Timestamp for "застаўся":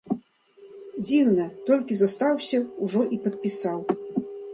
1.99-2.57